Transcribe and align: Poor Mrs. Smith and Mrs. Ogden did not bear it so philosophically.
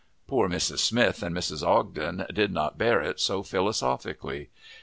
Poor 0.25 0.49
Mrs. 0.49 0.79
Smith 0.79 1.21
and 1.21 1.35
Mrs. 1.35 1.61
Ogden 1.63 2.25
did 2.33 2.51
not 2.51 2.75
bear 2.75 3.01
it 3.03 3.19
so 3.19 3.43
philosophically. 3.43 4.49